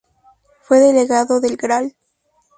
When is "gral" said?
1.57-1.93